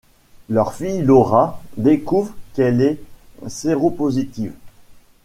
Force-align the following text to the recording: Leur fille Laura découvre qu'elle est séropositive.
Leur 0.49 0.73
fille 0.73 1.03
Laura 1.03 1.61
découvre 1.77 2.33
qu'elle 2.55 2.81
est 2.81 2.99
séropositive. 3.45 4.53